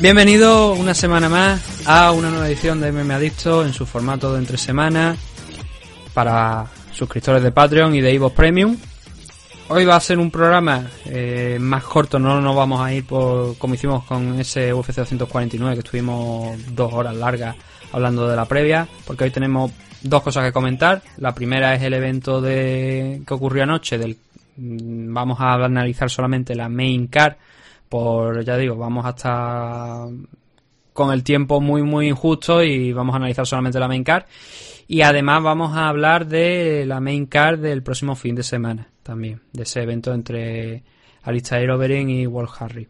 [0.00, 4.38] Bienvenido una semana más a una nueva edición de MM Adicto en su formato de
[4.38, 5.18] entre semanas
[6.12, 8.76] para suscriptores de Patreon y de Evo Premium.
[9.68, 13.56] Hoy va a ser un programa eh, más corto, no nos vamos a ir por
[13.58, 17.56] como hicimos con ese UFC 249 que estuvimos dos horas largas
[17.92, 19.70] hablando de la previa, porque hoy tenemos
[20.02, 21.02] dos cosas que comentar.
[21.18, 24.16] La primera es el evento de que ocurrió anoche, del
[24.56, 27.34] mm, vamos a analizar solamente la main card
[27.88, 30.08] por, ya digo, vamos a estar
[31.00, 34.24] con el tiempo muy, muy injusto y vamos a analizar solamente la main card.
[34.86, 39.40] Y además vamos a hablar de la main card del próximo fin de semana también,
[39.50, 40.82] de ese evento entre
[41.22, 42.86] Alistair Overeem y Wolf Harry.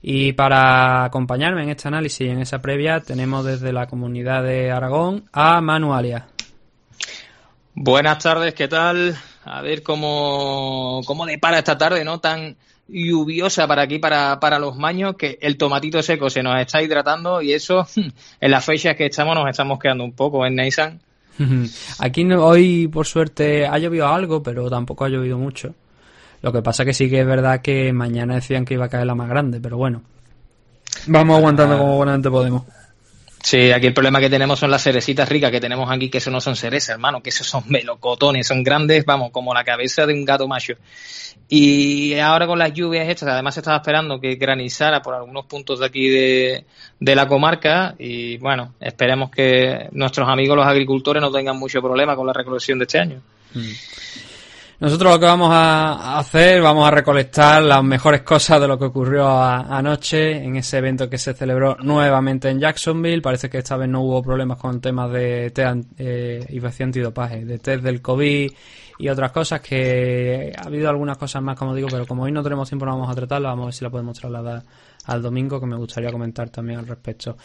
[0.00, 4.70] Y para acompañarme en este análisis y en esa previa tenemos desde la comunidad de
[4.70, 6.28] Aragón a Manualia.
[7.74, 9.18] Buenas tardes, ¿qué tal?
[9.44, 12.20] A ver cómo, cómo depara esta tarde, ¿no?
[12.20, 12.56] Tan,
[12.92, 17.42] lluviosa para aquí, para, para los maños, que el tomatito seco se nos está hidratando
[17.42, 17.86] y eso
[18.40, 21.00] en las fechas que estamos nos estamos quedando un poco en Neysan.
[21.98, 25.74] Aquí hoy, por suerte, ha llovido algo, pero tampoco ha llovido mucho.
[26.42, 29.06] Lo que pasa que sí que es verdad que mañana decían que iba a caer
[29.06, 30.02] la más grande, pero bueno.
[31.06, 32.64] Vamos aguantando como buenamente podemos.
[33.42, 36.30] Sí, aquí el problema que tenemos son las cerecitas ricas que tenemos aquí, que eso
[36.30, 40.12] no son cerezas, hermano, que esos son melocotones, son grandes, vamos, como la cabeza de
[40.12, 40.74] un gato macho.
[41.48, 45.86] Y ahora con las lluvias estas, además estaba esperando que granizara por algunos puntos de
[45.86, 46.64] aquí de,
[47.00, 52.26] la comarca y bueno, esperemos que nuestros amigos los agricultores no tengan mucho problema con
[52.26, 53.22] la recolección de este año.
[53.54, 54.29] Mm.
[54.80, 58.86] Nosotros lo que vamos a hacer, vamos a recolectar las mejores cosas de lo que
[58.86, 63.20] ocurrió anoche en ese evento que se celebró nuevamente en Jacksonville.
[63.20, 67.84] Parece que esta vez no hubo problemas con temas de test eh, antidopaje, de test
[67.84, 68.50] del COVID
[69.00, 72.42] y otras cosas que ha habido algunas cosas más, como digo, pero como hoy no
[72.42, 74.62] tenemos tiempo no vamos a tratarla, vamos a ver si la podemos trasladar
[75.04, 77.36] al domingo, que me gustaría comentar también al respecto.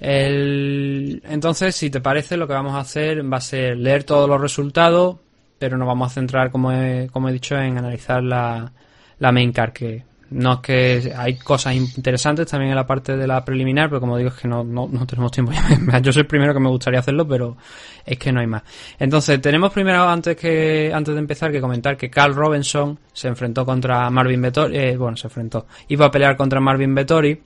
[0.00, 4.40] Entonces, si te parece, lo que vamos a hacer va a ser leer todos los
[4.40, 5.18] resultados,
[5.60, 8.72] pero nos vamos a centrar, como he, como he dicho, en analizar la,
[9.18, 13.26] la main card, que no es que hay cosas interesantes también en la parte de
[13.26, 15.52] la preliminar, pero como digo es que no, no, no tenemos tiempo.
[16.02, 17.58] Yo soy el primero que me gustaría hacerlo, pero
[18.06, 18.62] es que no hay más.
[18.98, 23.66] Entonces, tenemos primero, antes que antes de empezar, que comentar que Carl Robinson se enfrentó
[23.66, 27.38] contra Marvin Vettori, eh, bueno, se enfrentó, iba a pelear contra Marvin Vettori,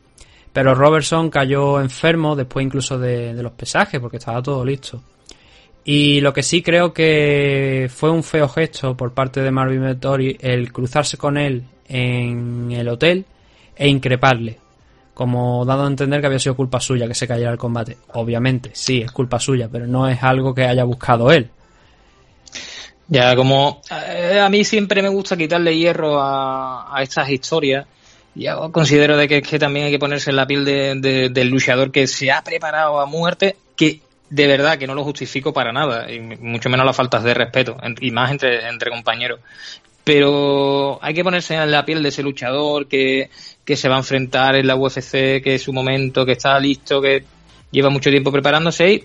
[0.53, 5.03] pero Robertson cayó enfermo después incluso de, de los pesajes, porque estaba todo listo.
[5.85, 10.39] Y lo que sí creo que fue un feo gesto por parte de Marvin Vettori
[10.41, 13.27] el cruzarse con él en el hotel
[13.77, 14.59] e increparle,
[15.13, 17.99] como dado a entender que había sido culpa suya que se cayera el combate.
[18.15, 21.51] Obviamente, sí, es culpa suya, pero no es algo que haya buscado él.
[23.07, 27.87] Ya, como eh, a mí siempre me gusta quitarle hierro a, estas historias,
[28.35, 32.07] yo considero de que, que, también hay que ponerse en la piel del luchador que
[32.07, 34.01] se ha preparado a muerte, que
[34.35, 37.77] de verdad que no lo justifico para nada, y mucho menos las faltas de respeto,
[38.01, 39.41] y más entre, entre compañeros
[40.05, 43.31] pero hay que ponerse en la piel de ese luchador que,
[43.67, 47.25] se va a enfrentar en la UFC, que es su momento, que está listo, que
[47.71, 49.05] lleva mucho tiempo preparándose y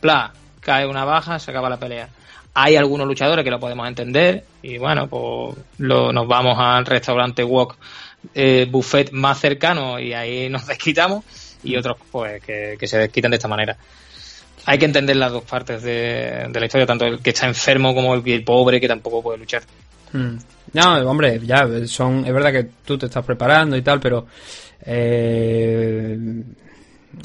[0.00, 0.32] ¡pla!
[0.60, 2.10] cae una baja, se acaba la pelea.
[2.52, 7.76] Hay algunos luchadores que lo podemos entender y bueno, pues nos vamos al restaurante Wok
[8.34, 11.24] eh, Buffet más cercano y ahí nos desquitamos
[11.62, 13.78] y otros pues que, se desquitan de esta manera
[14.66, 17.94] hay que entender las dos partes de, de, la historia, tanto el que está enfermo
[17.94, 19.62] como el, el pobre que tampoco puede luchar.
[20.12, 20.36] Hmm.
[20.72, 24.26] No, hombre, ya, son, es verdad que tú te estás preparando y tal, pero
[24.82, 26.16] eh,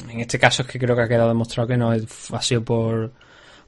[0.09, 3.11] en este caso es que creo que ha quedado demostrado que no ha sido por,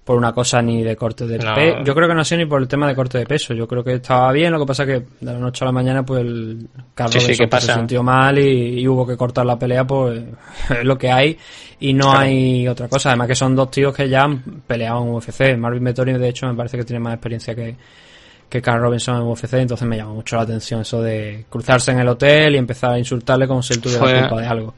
[0.08, 1.84] por una cosa ni de corte de peso.
[1.84, 3.54] Yo creo que no ha sido ni por el tema de corte de peso.
[3.54, 6.06] Yo creo que estaba bien, lo que pasa que de la noche a la mañana
[6.06, 10.24] pues el Carlos se sintió mal y, hubo que cortar la pelea, pues
[10.70, 11.38] es lo que hay
[11.82, 13.10] y no hay otra cosa.
[13.10, 15.58] Además que son dos tíos que ya han peleado en UFC.
[15.58, 17.76] Marvin Vettori de hecho me parece que tiene más experiencia que
[18.48, 22.00] que Carl Robinson en UFC, entonces me llama mucho la atención eso de cruzarse en
[22.00, 24.74] el hotel y empezar a insultarle como si él tuviera culpa de algo.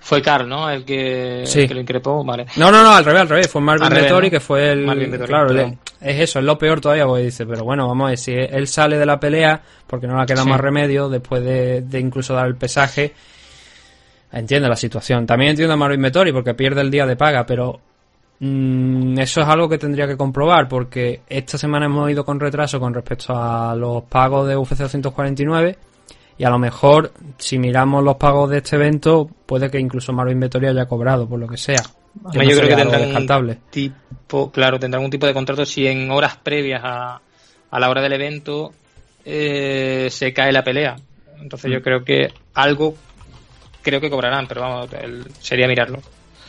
[0.00, 0.70] Fue Carl, ¿no?
[0.70, 1.68] El que, sí.
[1.68, 2.46] lo increpó, vale.
[2.56, 3.48] No, no, no, al revés, al revés.
[3.48, 5.20] Fue Marvin Vettori que fue el...
[5.26, 5.54] claro,
[6.00, 8.66] es eso, es lo peor todavía, porque dice, pero bueno, vamos a ver, si él
[8.66, 12.46] sale de la pelea, porque no le queda más remedio, después de, de, incluso dar
[12.46, 13.12] el pesaje,
[14.32, 15.26] entiende la situación.
[15.26, 17.78] También entiendo a Marvin Vettori, porque pierde el día de paga, pero
[18.38, 22.80] mm, eso es algo que tendría que comprobar porque esta semana hemos ido con retraso
[22.80, 25.89] con respecto a los pagos de UFC 249
[26.40, 30.40] y a lo mejor si miramos los pagos de este evento puede que incluso Marvin
[30.40, 31.82] Vettori haya cobrado por lo que sea.
[32.32, 36.38] yo creo que tendrán un tipo, claro, tendrá algún tipo de contrato si en horas
[36.42, 37.20] previas a,
[37.70, 38.72] a la hora del evento
[39.22, 40.96] eh, se cae la pelea.
[41.42, 41.82] Entonces yo mm.
[41.82, 42.94] creo que algo
[43.82, 44.88] creo que cobrarán, pero vamos,
[45.40, 46.00] sería mirarlo.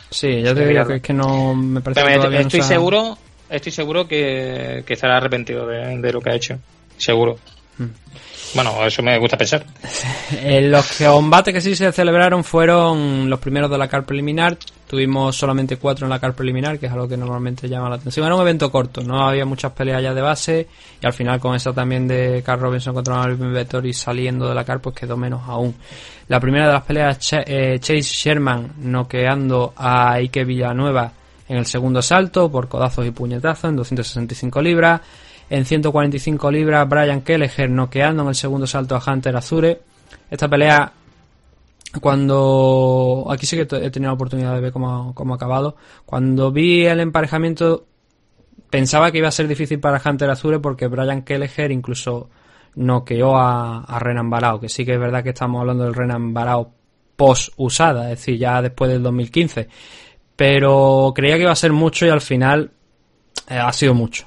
[0.08, 3.18] Sí, ya te digo que es que no me parece que estoy seguro,
[3.50, 6.58] estoy seguro que, que estará arrepentido de, lo que ha hecho,
[6.96, 7.36] seguro.
[7.78, 7.84] Mm.
[8.54, 9.64] Bueno, eso me gusta pensar.
[10.62, 14.58] los combates que sí se celebraron fueron los primeros de la car preliminar.
[14.86, 18.26] Tuvimos solamente cuatro en la car preliminar, que es algo que normalmente llama la atención.
[18.26, 20.68] Era un evento corto, no había muchas peleas ya de base.
[21.00, 24.64] Y al final, con esa también de Carl Robinson contra Marvin Vettori saliendo de la
[24.64, 25.74] car, pues quedó menos aún.
[26.28, 31.10] La primera de las peleas, eh, Chase Sherman noqueando a Ike Villanueva
[31.48, 35.00] en el segundo salto por codazos y puñetazos en 265 libras.
[35.50, 39.80] En 145 libras, Brian Kelleher noqueando en el segundo salto a Hunter Azure.
[40.30, 40.92] Esta pelea,
[42.00, 43.26] cuando.
[43.30, 45.76] Aquí sí que he tenido la oportunidad de ver cómo, ha acabado.
[46.06, 47.86] Cuando vi el emparejamiento,
[48.70, 52.30] pensaba que iba a ser difícil para Hunter Azure porque Brian Kelleher incluso
[52.74, 56.32] noqueó a, a Renan Barao, que sí que es verdad que estamos hablando del Renan
[56.32, 56.72] Barao
[57.16, 59.68] post usada, es decir, ya después del 2015.
[60.36, 62.70] Pero creía que iba a ser mucho y al final
[63.48, 64.26] eh, ha sido mucho.